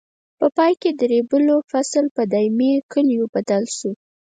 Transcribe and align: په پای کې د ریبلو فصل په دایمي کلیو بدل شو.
په 0.39 0.47
پای 0.57 0.73
کې 0.81 0.89
د 0.93 1.01
ریبلو 1.13 1.55
فصل 1.71 2.05
په 2.15 2.21
دایمي 2.33 2.71
کلیو 2.91 3.25
بدل 3.35 3.63
شو. 3.77 3.91